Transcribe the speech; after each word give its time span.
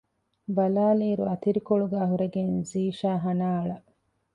ބަލާލިއިރު 0.55 1.23
އަތިރިކޮޅުގައި 1.29 2.09
ހުރެގެން 2.11 2.53
ޒީޝާ 2.69 3.11
ހަނާ 3.23 3.47
އަޅަ 3.57 3.77